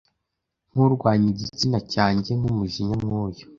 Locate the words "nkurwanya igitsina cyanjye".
0.71-2.31